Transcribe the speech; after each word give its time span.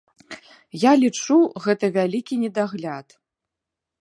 Я 0.83 0.91
лічу, 1.03 1.37
гэта 1.67 1.85
вялікі 1.99 2.39
недагляд. 2.45 3.07